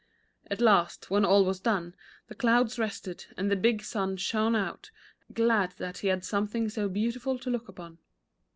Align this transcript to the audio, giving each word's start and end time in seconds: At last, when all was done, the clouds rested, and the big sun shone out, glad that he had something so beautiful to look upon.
At 0.49 0.61
last, 0.61 1.11
when 1.11 1.23
all 1.23 1.45
was 1.45 1.59
done, 1.59 1.93
the 2.25 2.33
clouds 2.33 2.79
rested, 2.79 3.27
and 3.37 3.51
the 3.51 3.55
big 3.55 3.83
sun 3.83 4.17
shone 4.17 4.55
out, 4.55 4.89
glad 5.31 5.73
that 5.73 5.99
he 5.99 6.07
had 6.07 6.25
something 6.25 6.69
so 6.69 6.89
beautiful 6.89 7.37
to 7.37 7.51
look 7.51 7.67
upon. 7.67 7.99